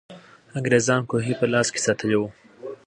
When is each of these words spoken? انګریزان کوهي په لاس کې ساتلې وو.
انګریزان 0.57 1.01
کوهي 1.09 1.33
په 1.39 1.45
لاس 1.53 1.67
کې 1.73 1.79
ساتلې 1.85 2.17
وو. 2.19 2.27